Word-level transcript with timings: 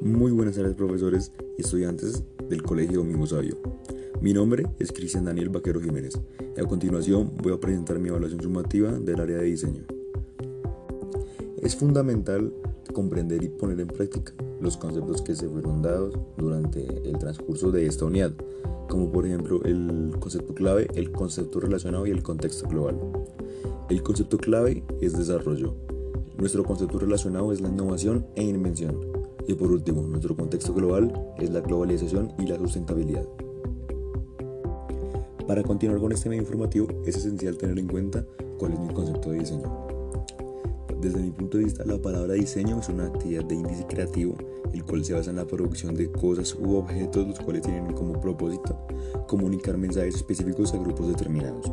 Muy 0.00 0.32
buenas 0.32 0.56
tardes 0.56 0.74
profesores 0.74 1.32
y 1.58 1.62
estudiantes 1.62 2.22
del 2.48 2.62
Colegio 2.62 2.98
Domingo 2.98 3.26
Sabio. 3.26 3.56
Mi 4.20 4.32
nombre 4.32 4.66
es 4.78 4.92
Cristian 4.92 5.24
Daniel 5.24 5.48
Vaquero 5.48 5.80
Jiménez 5.80 6.18
y 6.56 6.60
a 6.60 6.64
continuación 6.64 7.32
voy 7.42 7.52
a 7.52 7.60
presentar 7.60 7.98
mi 7.98 8.08
evaluación 8.08 8.40
sumativa 8.40 8.92
del 8.92 9.20
área 9.20 9.38
de 9.38 9.44
diseño. 9.44 9.82
Es 11.60 11.76
fundamental 11.76 12.52
comprender 12.92 13.42
y 13.42 13.48
poner 13.48 13.80
en 13.80 13.88
práctica 13.88 14.32
los 14.60 14.76
conceptos 14.76 15.22
que 15.22 15.34
se 15.34 15.48
fueron 15.48 15.82
dados 15.82 16.14
durante 16.36 17.08
el 17.08 17.18
transcurso 17.18 17.70
de 17.70 17.86
esta 17.86 18.04
unidad, 18.04 18.32
como 18.88 19.10
por 19.10 19.26
ejemplo 19.26 19.62
el 19.64 20.14
concepto 20.20 20.54
clave, 20.54 20.88
el 20.94 21.10
concepto 21.10 21.60
relacionado 21.60 22.06
y 22.06 22.10
el 22.10 22.22
contexto 22.22 22.68
global. 22.68 22.98
El 23.88 24.02
concepto 24.02 24.38
clave 24.38 24.82
es 25.00 25.16
desarrollo. 25.16 25.74
Nuestro 26.38 26.64
concepto 26.64 26.98
relacionado 26.98 27.52
es 27.52 27.60
la 27.60 27.68
innovación 27.68 28.26
e 28.34 28.44
invención. 28.44 29.15
Y 29.48 29.54
por 29.54 29.70
último, 29.70 30.02
nuestro 30.02 30.36
contexto 30.36 30.74
global 30.74 31.12
es 31.38 31.50
la 31.50 31.60
globalización 31.60 32.32
y 32.38 32.46
la 32.46 32.58
sustentabilidad. 32.58 33.26
Para 35.46 35.62
continuar 35.62 36.00
con 36.00 36.10
este 36.10 36.28
medio 36.28 36.42
informativo 36.42 36.88
es 37.04 37.16
esencial 37.16 37.56
tener 37.56 37.78
en 37.78 37.86
cuenta 37.86 38.24
cuál 38.58 38.72
es 38.72 38.80
mi 38.80 38.88
concepto 38.92 39.30
de 39.30 39.38
diseño. 39.38 39.86
Desde 41.00 41.20
mi 41.20 41.30
punto 41.30 41.58
de 41.58 41.64
vista, 41.64 41.84
la 41.84 41.98
palabra 41.98 42.34
diseño 42.34 42.80
es 42.80 42.88
una 42.88 43.06
actividad 43.06 43.44
de 43.44 43.54
índice 43.54 43.86
creativo, 43.86 44.34
el 44.72 44.82
cual 44.82 45.04
se 45.04 45.12
basa 45.12 45.30
en 45.30 45.36
la 45.36 45.46
producción 45.46 45.94
de 45.94 46.10
cosas 46.10 46.56
u 46.58 46.74
objetos 46.76 47.28
los 47.28 47.38
cuales 47.38 47.62
tienen 47.62 47.92
como 47.92 48.20
propósito 48.20 48.76
comunicar 49.28 49.78
mensajes 49.78 50.16
específicos 50.16 50.74
a 50.74 50.78
grupos 50.78 51.06
determinados. 51.08 51.70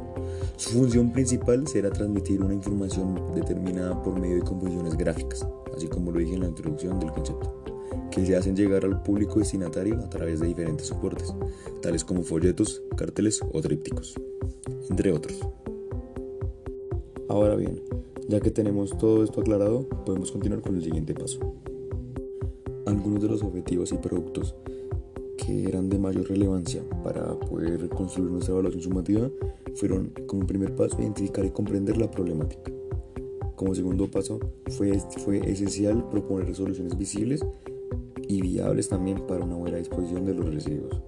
Su 0.57 0.71
función 0.77 1.11
principal 1.11 1.67
será 1.67 1.89
transmitir 1.89 2.43
una 2.43 2.53
información 2.53 3.33
determinada 3.33 4.01
por 4.03 4.19
medio 4.19 4.35
de 4.35 4.41
composiciones 4.43 4.95
gráficas, 4.95 5.47
así 5.75 5.87
como 5.87 6.11
lo 6.11 6.19
dije 6.19 6.35
en 6.35 6.41
la 6.41 6.47
introducción 6.47 6.99
del 6.99 7.11
concepto, 7.11 7.62
que 8.13 8.25
se 8.25 8.35
hacen 8.35 8.55
llegar 8.55 8.85
al 8.85 9.01
público 9.01 9.39
destinatario 9.39 9.95
a 9.95 10.09
través 10.09 10.39
de 10.39 10.47
diferentes 10.47 10.87
soportes, 10.87 11.33
tales 11.81 12.05
como 12.05 12.21
folletos, 12.21 12.83
carteles 12.95 13.41
o 13.51 13.59
trípticos, 13.59 14.13
entre 14.89 15.11
otros. 15.11 15.39
Ahora 17.27 17.55
bien, 17.55 17.81
ya 18.27 18.39
que 18.39 18.51
tenemos 18.51 18.95
todo 18.97 19.23
esto 19.23 19.41
aclarado, 19.41 19.87
podemos 20.05 20.31
continuar 20.31 20.61
con 20.61 20.75
el 20.75 20.83
siguiente 20.83 21.15
paso. 21.15 21.39
Algunos 22.85 23.21
de 23.21 23.29
los 23.29 23.41
objetivos 23.41 23.91
y 23.91 23.97
productos 23.97 24.53
que 25.37 25.67
eran 25.67 25.89
de 25.89 25.97
mayor 25.97 26.29
relevancia 26.29 26.83
para 27.03 27.33
poder 27.39 27.89
construir 27.89 28.29
nuestra 28.29 28.53
evaluación 28.53 28.83
sumativa 28.83 29.29
fueron 29.73 30.13
como 30.27 30.45
primer 30.45 30.75
paso 30.75 31.01
identificar 31.01 31.43
y 31.45 31.49
comprender 31.49 31.97
la 31.97 32.11
problemática. 32.11 32.71
Como 33.55 33.73
segundo 33.73 34.11
paso 34.11 34.39
fue, 34.69 34.99
fue 35.25 35.39
esencial 35.49 36.07
proponer 36.09 36.53
soluciones 36.53 36.95
visibles 36.95 37.43
y 38.33 38.41
viables 38.41 38.89
también 38.89 39.19
para 39.27 39.45
una 39.45 39.55
buena 39.55 39.77
disposición 39.77 40.25
de 40.25 40.33
los 40.33 40.51
residuos. 40.51 40.99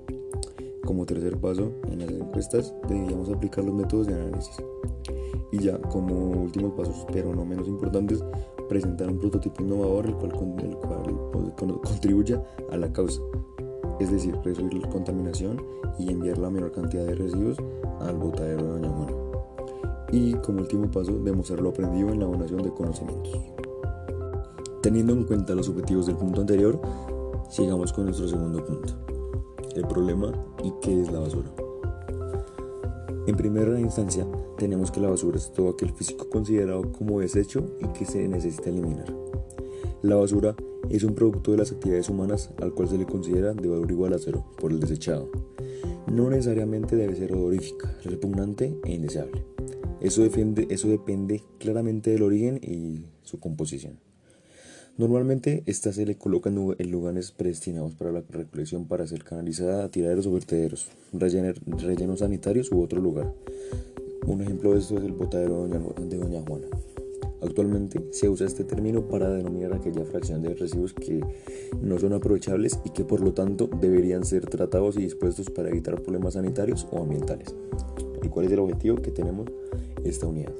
Como 0.85 1.07
tercer 1.07 1.37
paso, 1.37 1.71
en 1.91 1.99
las 1.99 2.11
encuestas 2.11 2.71
debíamos 2.87 3.29
aplicar 3.29 3.63
los 3.65 3.73
métodos 3.73 4.05
de 4.05 4.13
análisis. 4.13 4.55
Y 5.51 5.57
ya 5.57 5.79
como 5.79 6.43
últimos 6.43 6.73
pasos, 6.73 7.07
pero 7.11 7.33
no 7.33 7.43
menos 7.43 7.67
importantes, 7.67 8.23
presentar 8.69 9.09
un 9.09 9.17
prototipo 9.17 9.63
innovador 9.63 10.05
el 10.05 10.15
cual, 10.15 10.33
el 10.65 10.75
cual 11.55 11.81
contribuya 11.81 12.43
a 12.71 12.77
la 12.77 12.93
causa, 12.93 13.21
es 13.99 14.11
decir, 14.11 14.35
reducir 14.43 14.75
la 14.75 14.89
contaminación 14.89 15.59
y 15.97 16.11
enviar 16.11 16.37
la 16.37 16.51
menor 16.51 16.71
cantidad 16.73 17.05
de 17.05 17.15
residuos 17.15 17.57
al 18.01 18.17
botadero 18.17 18.65
de 18.65 18.69
Doña 18.69 18.89
Juana. 18.89 19.13
Y 20.11 20.33
como 20.35 20.59
último 20.59 20.91
paso, 20.91 21.17
demostrar 21.23 21.59
lo 21.59 21.69
aprendido 21.69 22.09
en 22.09 22.19
la 22.19 22.25
donación 22.25 22.61
de 22.61 22.71
conocimientos. 22.71 23.41
Teniendo 24.83 25.13
en 25.13 25.23
cuenta 25.23 25.55
los 25.55 25.67
objetivos 25.67 26.05
del 26.05 26.15
punto 26.15 26.41
anterior, 26.41 26.79
sigamos 27.49 27.93
con 27.93 28.05
nuestro 28.05 28.27
segundo 28.27 28.63
punto, 28.63 28.93
el 29.75 29.87
problema 29.87 30.31
y 30.63 30.71
qué 30.81 31.01
es 31.01 31.11
la 31.11 31.19
basura. 31.19 31.51
En 33.27 33.35
primera 33.35 33.79
instancia, 33.79 34.27
tenemos 34.57 34.91
que 34.91 34.99
la 34.99 35.09
basura 35.09 35.37
es 35.37 35.51
todo 35.51 35.69
aquel 35.69 35.91
físico 35.91 36.29
considerado 36.29 36.91
como 36.91 37.19
desecho 37.19 37.65
y 37.79 37.87
que 37.87 38.05
se 38.05 38.27
necesita 38.27 38.69
eliminar. 38.69 39.11
La 40.03 40.15
basura 40.15 40.55
es 40.89 41.03
un 41.03 41.15
producto 41.15 41.51
de 41.51 41.57
las 41.57 41.71
actividades 41.71 42.09
humanas 42.09 42.51
al 42.61 42.73
cual 42.73 42.87
se 42.87 42.97
le 42.97 43.07
considera 43.07 43.53
de 43.53 43.67
valor 43.67 43.89
igual 43.89 44.13
a 44.13 44.19
cero 44.19 44.45
por 44.59 44.71
el 44.71 44.79
desechado. 44.79 45.29
No 46.11 46.29
necesariamente 46.29 46.95
debe 46.95 47.15
ser 47.15 47.33
odorífica, 47.33 47.91
repugnante 48.03 48.77
e 48.83 48.93
indeseable. 48.93 49.43
Eso, 50.01 50.23
eso 50.23 50.87
depende 50.87 51.41
claramente 51.57 52.11
del 52.11 52.21
origen 52.21 52.59
y 52.61 53.05
su 53.23 53.39
composición. 53.39 53.99
Normalmente 54.97 55.61
esta 55.65 55.91
se 55.91 56.05
le 56.05 56.15
coloca 56.15 56.49
en 56.49 56.91
lugares 56.91 57.33
predestinados 57.33 57.93
para 57.95 58.13
la 58.13 58.23
recolección 58.29 58.85
para 58.85 59.05
ser 59.05 59.25
canalizada 59.25 59.83
a 59.83 59.91
tiraderos 59.91 60.25
o 60.25 60.31
vertederos, 60.31 60.87
rellenos 61.11 62.19
sanitarios 62.19 62.71
u 62.71 62.81
otro 62.81 63.01
lugar. 63.01 63.33
Un 64.25 64.41
ejemplo 64.41 64.71
de 64.71 64.79
esto 64.79 64.97
es 64.97 65.03
el 65.03 65.11
botadero 65.11 65.67
de 65.67 66.17
Doña 66.17 66.41
Juana. 66.47 66.67
Actualmente 67.41 68.05
se 68.11 68.29
usa 68.29 68.47
este 68.47 68.63
término 68.63 69.07
para 69.09 69.29
denominar 69.29 69.73
aquella 69.73 70.05
fracción 70.05 70.41
de 70.41 70.53
residuos 70.53 70.93
que 70.93 71.19
no 71.81 71.99
son 71.99 72.13
aprovechables 72.13 72.79
y 72.85 72.91
que 72.91 73.03
por 73.03 73.19
lo 73.19 73.33
tanto 73.33 73.69
deberían 73.81 74.23
ser 74.23 74.45
tratados 74.45 74.95
y 74.95 75.01
dispuestos 75.01 75.49
para 75.49 75.69
evitar 75.69 76.01
problemas 76.01 76.35
sanitarios 76.35 76.87
o 76.91 77.01
ambientales. 77.01 77.53
¿Y 78.23 78.29
cuál 78.29 78.45
es 78.45 78.51
el 78.53 78.59
objetivo 78.59 79.01
que 79.01 79.11
tenemos 79.11 79.49
esta 80.05 80.25
unidad? 80.25 80.53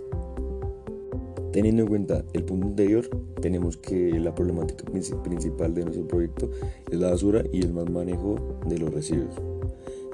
Teniendo 1.55 1.83
en 1.83 1.87
cuenta 1.87 2.25
el 2.33 2.43
punto 2.43 2.67
anterior, 2.67 3.07
tenemos 3.39 3.77
que 3.77 4.19
la 4.19 4.35
problemática 4.35 4.83
principal 5.23 5.73
de 5.73 5.85
nuestro 5.85 6.05
proyecto 6.05 6.51
es 6.91 6.99
la 6.99 7.11
basura 7.11 7.45
y 7.49 7.61
el 7.61 7.71
mal 7.71 7.89
manejo 7.89 8.59
de 8.67 8.77
los 8.77 8.93
residuos. 8.93 9.35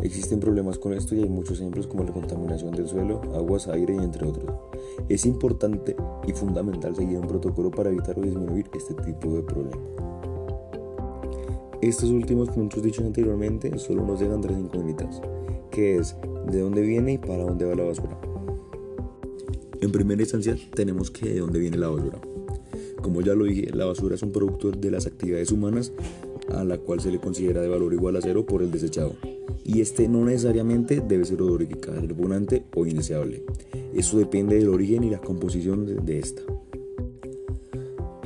Existen 0.04 0.40
problemas 0.40 0.78
con 0.78 0.94
esto 0.94 1.16
y 1.16 1.24
hay 1.24 1.30
muchos 1.30 1.60
ejemplos 1.60 1.88
como 1.88 2.04
la 2.04 2.14
contaminación 2.14 2.76
del 2.76 2.88
suelo, 2.88 3.22
aguas, 3.34 3.68
aire 3.70 3.96
y 3.96 4.04
entre 4.04 4.28
otros. 4.28 4.54
Es 5.10 5.26
importante 5.26 5.96
y 6.28 6.34
fundamental 6.34 6.96
seguir 6.96 7.18
un 7.18 7.28
protocolo 7.28 7.72
para 7.72 7.90
evitar 7.90 8.20
o 8.20 8.22
disminuir 8.22 8.70
este 8.76 8.94
tipo 8.94 9.34
de 9.34 9.42
problemas. 9.42 9.80
Estos 11.82 12.12
últimos 12.12 12.52
puntos 12.52 12.84
dichos 12.84 13.04
anteriormente 13.04 13.80
solo 13.80 14.06
nos 14.06 14.20
dejan 14.20 14.42
tres 14.42 14.60
incógnitas, 14.60 15.20
que 15.72 15.98
es 15.98 16.16
de 16.52 16.62
dónde 16.62 16.82
viene 16.84 17.14
y 17.14 17.18
para 17.18 17.46
dónde 17.46 17.66
va 17.66 17.74
la 17.74 17.86
basura. 17.86 18.31
En 19.82 19.92
primera 19.92 20.22
instancia 20.22 20.56
tenemos 20.74 21.12
que 21.12 21.30
de 21.30 21.40
dónde 21.40 21.60
viene 21.60 21.78
la 21.78 21.90
basura. 21.90 22.20
Como 23.02 23.22
ya 23.22 23.34
lo 23.34 23.46
dije, 23.46 23.72
la 23.74 23.86
basura 23.86 24.16
es 24.16 24.24
un 24.24 24.32
producto 24.32 24.72
de 24.72 24.92
las 24.92 25.08
actividades 25.08 25.52
humanas 25.52 25.92
a 26.50 26.64
la 26.64 26.78
cual 26.78 27.02
se 27.02 27.12
le 27.12 27.20
considera 27.20 27.62
de 27.62 27.68
valor 27.68 27.94
igual 27.94 28.16
a 28.16 28.22
cero 28.22 28.46
por 28.46 28.62
el 28.62 28.72
desechado 28.72 29.16
y 29.64 29.82
este 29.82 30.08
no 30.08 30.26
necesariamente 30.26 31.02
debe 31.02 31.26
ser 31.26 31.42
odorífica, 31.42 31.92
repugnante 31.94 32.66
o 32.76 32.86
indeseable. 32.86 33.44
Eso 33.94 34.18
depende 34.18 34.58
del 34.58 34.70
origen 34.70 35.04
y 35.04 35.10
la 35.10 35.20
composición 35.20 35.86
de, 35.86 35.96
de 35.96 36.20
esta. 36.20 36.42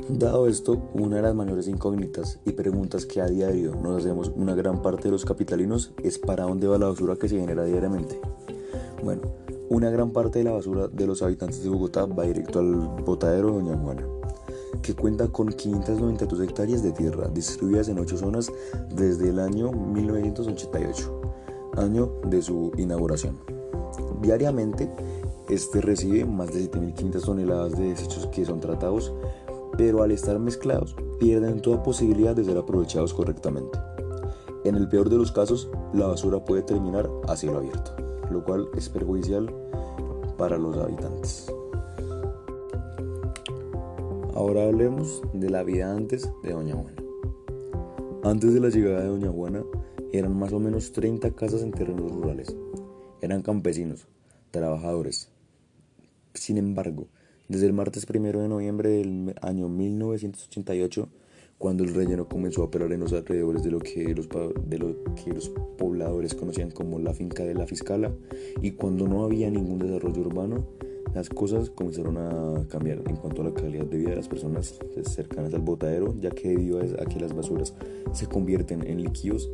Dado 0.08 0.46
esto, 0.46 0.90
una 0.94 1.16
de 1.16 1.22
las 1.22 1.34
mayores 1.34 1.68
incógnitas 1.68 2.38
y 2.46 2.52
preguntas 2.52 3.06
que 3.06 3.20
a 3.20 3.26
diario 3.26 3.74
nos 3.74 3.98
hacemos 3.98 4.32
una 4.34 4.54
gran 4.54 4.80
parte 4.80 5.04
de 5.04 5.12
los 5.12 5.24
capitalinos 5.24 5.92
es 6.02 6.18
para 6.18 6.44
dónde 6.44 6.68
va 6.68 6.78
la 6.78 6.86
basura 6.86 7.16
que 7.16 7.28
se 7.28 7.38
genera 7.38 7.64
diariamente. 7.64 8.18
Bueno, 9.02 9.22
una 9.68 9.90
gran 9.90 10.10
parte 10.10 10.38
de 10.38 10.44
la 10.44 10.52
basura 10.52 10.88
de 10.88 11.06
los 11.06 11.22
habitantes 11.22 11.62
de 11.62 11.68
Bogotá 11.68 12.06
va 12.06 12.24
directo 12.24 12.60
al 12.60 12.74
botadero 13.04 13.48
de 13.48 13.54
Doña 13.54 13.76
Juana, 13.76 14.06
que 14.82 14.94
cuenta 14.94 15.28
con 15.28 15.48
592 15.48 16.40
hectáreas 16.40 16.82
de 16.82 16.92
tierra 16.92 17.28
distribuidas 17.28 17.88
en 17.88 17.98
8 17.98 18.16
zonas 18.16 18.52
desde 18.94 19.30
el 19.30 19.38
año 19.38 19.72
1988 19.72 21.26
año 21.76 22.10
de 22.26 22.42
su 22.42 22.72
inauguración. 22.76 23.38
Diariamente, 24.20 24.90
este 25.48 25.80
recibe 25.80 26.24
más 26.24 26.52
de 26.52 26.70
7.500 26.70 27.24
toneladas 27.24 27.72
de 27.78 27.90
desechos 27.90 28.26
que 28.28 28.44
son 28.44 28.60
tratados, 28.60 29.12
pero 29.76 30.02
al 30.02 30.10
estar 30.10 30.38
mezclados 30.38 30.96
pierden 31.18 31.60
toda 31.60 31.82
posibilidad 31.82 32.34
de 32.34 32.44
ser 32.44 32.56
aprovechados 32.56 33.14
correctamente. 33.14 33.78
En 34.64 34.74
el 34.74 34.88
peor 34.88 35.08
de 35.08 35.16
los 35.16 35.30
casos, 35.30 35.70
la 35.92 36.06
basura 36.06 36.44
puede 36.44 36.62
terminar 36.62 37.08
a 37.28 37.36
cielo 37.36 37.58
abierto, 37.58 37.94
lo 38.30 38.44
cual 38.44 38.68
es 38.76 38.88
perjudicial 38.88 39.52
para 40.36 40.58
los 40.58 40.76
habitantes. 40.76 41.52
Ahora 44.34 44.64
hablemos 44.64 45.22
de 45.32 45.48
la 45.48 45.62
vida 45.62 45.92
antes 45.92 46.30
de 46.42 46.52
Doña 46.52 46.74
Juana. 46.74 47.02
Antes 48.22 48.52
de 48.52 48.60
la 48.60 48.68
llegada 48.68 49.00
de 49.00 49.08
Doña 49.08 49.30
Juana, 49.30 49.64
eran 50.12 50.38
más 50.38 50.52
o 50.52 50.60
menos 50.60 50.92
30 50.92 51.30
casas 51.32 51.62
en 51.62 51.70
terrenos 51.70 52.12
rurales. 52.12 52.54
Eran 53.22 53.42
campesinos, 53.42 54.06
trabajadores. 54.50 55.30
Sin 56.34 56.58
embargo, 56.58 57.08
desde 57.48 57.66
el 57.66 57.72
martes 57.72 58.06
1 58.08 58.40
de 58.40 58.48
noviembre 58.48 58.90
del 58.90 59.34
año 59.40 59.68
1988, 59.68 61.08
cuando 61.58 61.84
el 61.84 61.94
relleno 61.94 62.28
comenzó 62.28 62.62
a 62.62 62.66
operar 62.66 62.92
en 62.92 63.00
los 63.00 63.12
alrededores 63.12 63.62
de 63.62 63.70
lo 63.70 63.78
que 63.78 64.14
los, 64.14 64.28
de 64.28 64.78
lo 64.78 65.04
que 65.14 65.32
los 65.32 65.48
pobladores 65.78 66.34
conocían 66.34 66.70
como 66.70 66.98
la 66.98 67.14
finca 67.14 67.44
de 67.44 67.54
la 67.54 67.66
Fiscala, 67.66 68.12
y 68.60 68.72
cuando 68.72 69.08
no 69.08 69.24
había 69.24 69.50
ningún 69.50 69.78
desarrollo 69.78 70.20
urbano, 70.20 70.66
las 71.14 71.30
cosas 71.30 71.70
comenzaron 71.70 72.18
a 72.18 72.66
cambiar 72.68 73.02
en 73.06 73.16
cuanto 73.16 73.40
a 73.40 73.46
la 73.46 73.54
calidad 73.54 73.86
de 73.86 73.96
vida 73.96 74.10
de 74.10 74.16
las 74.16 74.28
personas 74.28 74.78
cercanas 75.02 75.54
al 75.54 75.62
botadero, 75.62 76.14
ya 76.20 76.30
que 76.30 76.48
debido 76.48 76.78
a 76.80 77.06
que 77.06 77.20
las 77.20 77.34
basuras 77.34 77.74
se 78.12 78.26
convierten 78.26 78.86
en 78.86 79.02
líquidos, 79.02 79.50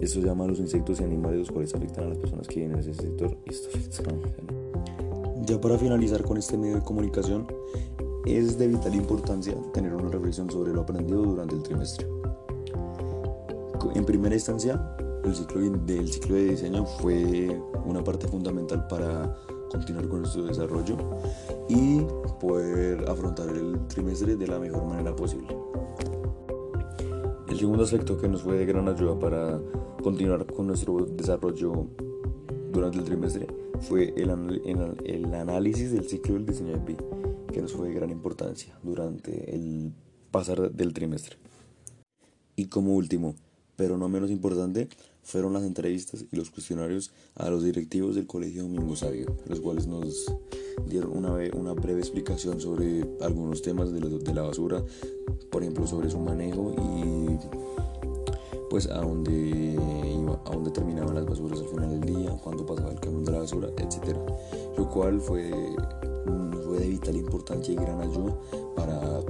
eso 0.00 0.20
llama 0.20 0.44
a 0.44 0.48
los 0.48 0.58
insectos 0.58 1.00
y 1.00 1.04
animales 1.04 1.38
los 1.38 1.50
cuales 1.50 1.74
afectan 1.74 2.04
a 2.04 2.08
las 2.08 2.18
personas 2.18 2.46
que 2.48 2.56
viven 2.56 2.72
en 2.72 2.78
ese 2.80 2.94
sector. 2.94 3.36
Ya 5.46 5.60
para 5.60 5.76
finalizar 5.76 6.22
con 6.22 6.38
este 6.38 6.56
medio 6.56 6.76
de 6.76 6.80
comunicación, 6.80 7.46
es 8.24 8.58
de 8.58 8.68
vital 8.68 8.94
importancia 8.94 9.54
tener 9.72 9.94
una 9.94 10.10
reflexión 10.10 10.50
sobre 10.50 10.72
lo 10.72 10.82
aprendido 10.82 11.22
durante 11.22 11.54
el 11.54 11.62
trimestre. 11.62 12.06
En 13.94 14.04
primera 14.04 14.34
instancia, 14.34 14.96
el 15.24 15.34
ciclo 15.34 15.60
de 16.34 16.44
diseño 16.44 16.84
fue 16.84 17.60
una 17.84 18.02
parte 18.02 18.26
fundamental 18.26 18.86
para 18.88 19.34
continuar 19.70 20.08
con 20.08 20.20
nuestro 20.20 20.44
desarrollo 20.44 20.96
y 21.68 22.00
poder 22.40 23.08
afrontar 23.08 23.48
el 23.50 23.86
trimestre 23.88 24.36
de 24.36 24.46
la 24.46 24.58
mejor 24.58 24.84
manera 24.84 25.14
posible. 25.14 25.56
El 27.48 27.58
segundo 27.58 27.84
aspecto 27.84 28.18
que 28.18 28.28
nos 28.28 28.42
fue 28.42 28.56
de 28.56 28.66
gran 28.66 28.88
ayuda 28.88 29.18
para 29.18 29.60
continuar 30.02 30.46
con 30.46 30.66
nuestro 30.66 31.04
desarrollo 31.06 31.86
durante 32.72 32.98
el 32.98 33.04
trimestre 33.04 33.63
fue 33.84 34.14
el, 34.16 34.30
análisis 35.34 35.92
del 35.92 36.08
ciclo 36.08 36.34
del 36.34 36.46
diseño 36.46 36.72
de 36.72 36.78
PI, 36.78 36.96
que 37.52 37.60
nos 37.60 37.72
fue 37.72 37.88
de 37.88 37.94
gran 37.94 38.10
importancia 38.10 38.76
durante 38.82 39.54
el 39.54 39.92
pasar 40.30 40.72
del 40.72 40.94
trimestre. 40.94 41.36
Y 42.56 42.66
como 42.66 42.94
último, 42.94 43.34
pero 43.76 43.98
no 43.98 44.08
menos 44.08 44.30
importante, 44.30 44.88
fueron 45.22 45.52
las 45.52 45.64
entrevistas 45.64 46.24
y 46.30 46.36
los 46.36 46.50
cuestionarios 46.50 47.12
a 47.34 47.50
los 47.50 47.62
directivos 47.62 48.14
del 48.14 48.26
Colegio 48.26 48.62
Domingo 48.62 48.96
Sabio, 48.96 49.36
los 49.46 49.60
cuales 49.60 49.86
nos 49.86 50.26
dieron 50.88 51.16
una, 51.16 51.34
una 51.54 51.72
breve 51.72 52.00
explicación 52.00 52.60
sobre 52.60 53.04
algunos 53.20 53.62
temas 53.62 53.92
de 53.92 54.00
la, 54.00 54.08
de 54.08 54.34
la 54.34 54.42
basura, 54.42 54.82
por 55.50 55.62
ejemplo 55.62 55.86
sobre 55.86 56.10
su 56.10 56.18
manejo 56.18 56.74
y 56.74 57.83
pues 58.74 58.88
a 58.88 59.02
dónde, 59.02 59.78
a 60.46 60.50
dónde 60.50 60.68
terminaban 60.72 61.14
las 61.14 61.26
basuras 61.26 61.60
al 61.60 61.68
final 61.68 61.90
del 61.90 62.12
día, 62.12 62.30
cuándo 62.42 62.66
pasaba 62.66 62.90
el 62.90 62.98
camión 62.98 63.24
de 63.24 63.30
la 63.30 63.38
basura, 63.38 63.68
etc. 63.76 64.16
Lo 64.76 64.90
cual 64.90 65.20
fue, 65.20 65.48
fue 66.64 66.80
de 66.80 66.88
vital 66.88 67.14
importancia 67.14 67.72
y 67.72 67.76
gran 67.76 68.00
ayuda 68.00 68.36
para, 68.74 69.20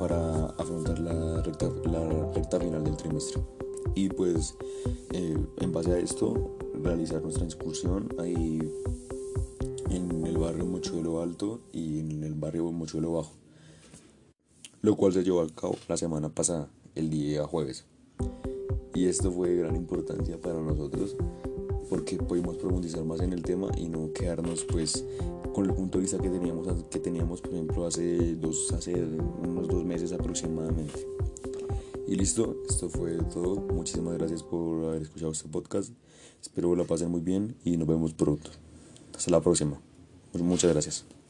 para 0.00 0.46
afrontar 0.58 0.98
la 0.98 1.42
recta, 1.42 1.70
la 1.84 2.32
recta 2.34 2.58
final 2.58 2.82
del 2.82 2.96
trimestre 2.96 3.40
y 3.94 4.08
pues 4.08 4.56
eh, 5.12 5.38
en 5.60 5.72
base 5.72 5.92
a 5.92 5.98
esto 5.98 6.56
realizar 6.82 7.22
nuestra 7.22 7.44
excursión 7.44 8.08
ahí 8.18 8.68
en 9.90 10.26
el 10.26 10.38
barrio 10.38 10.64
Mochuelo 10.64 11.22
Alto 11.22 11.60
y 11.72 12.00
en 12.00 12.24
el 12.24 12.34
barrio 12.34 12.72
Mochuelo 12.72 13.12
Bajo, 13.12 13.30
lo 14.80 14.96
cual 14.96 15.12
se 15.12 15.22
llevó 15.22 15.42
a 15.42 15.48
cabo 15.50 15.76
la 15.86 15.96
semana 15.96 16.30
pasada, 16.30 16.68
el 16.96 17.10
día 17.10 17.46
jueves. 17.46 17.84
Y 18.94 19.06
esto 19.06 19.30
fue 19.32 19.50
de 19.50 19.56
gran 19.56 19.76
importancia 19.76 20.40
para 20.40 20.60
nosotros 20.60 21.16
porque 21.88 22.16
pudimos 22.16 22.56
profundizar 22.56 23.04
más 23.04 23.20
en 23.20 23.32
el 23.32 23.42
tema 23.42 23.68
y 23.76 23.88
no 23.88 24.12
quedarnos 24.12 24.64
pues 24.64 25.04
con 25.52 25.66
el 25.66 25.74
punto 25.74 25.98
de 25.98 26.02
vista 26.02 26.18
que 26.18 26.30
teníamos, 26.30 26.84
que 26.84 26.98
teníamos 26.98 27.40
por 27.40 27.52
ejemplo 27.52 27.86
hace, 27.86 28.34
dos, 28.36 28.72
hace 28.72 28.94
unos 28.94 29.68
dos 29.68 29.84
meses 29.84 30.12
aproximadamente. 30.12 31.06
Y 32.06 32.16
listo, 32.16 32.56
esto 32.68 32.88
fue 32.88 33.16
todo. 33.32 33.56
Muchísimas 33.56 34.14
gracias 34.18 34.42
por 34.42 34.84
haber 34.84 35.02
escuchado 35.02 35.32
este 35.32 35.48
podcast. 35.48 35.92
Espero 36.40 36.70
que 36.70 36.76
lo 36.76 36.86
pasen 36.86 37.10
muy 37.10 37.20
bien 37.20 37.56
y 37.64 37.76
nos 37.76 37.88
vemos 37.88 38.12
pronto. 38.12 38.50
Hasta 39.14 39.30
la 39.30 39.40
próxima. 39.40 39.80
Muchas 40.34 40.72
gracias. 40.72 41.21